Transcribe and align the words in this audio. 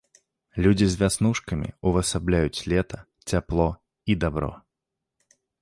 Людзі 0.65 0.87
з 0.93 0.97
вяснушкамі 1.01 1.69
ўвасабляюць 1.89 2.63
лета, 2.73 2.97
цяпло 3.29 3.69
і 4.15 4.21
дабро. 4.25 4.51